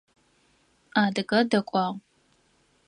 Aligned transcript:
Адыгэ 1.01 1.39
дакӏуагъ. 1.49 1.95